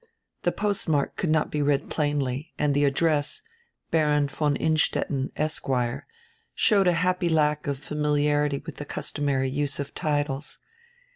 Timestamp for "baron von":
3.91-4.55